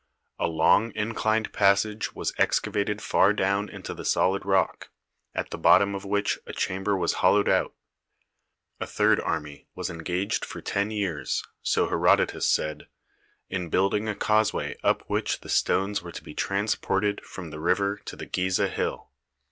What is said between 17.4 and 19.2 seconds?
the river to the Gizeh hill.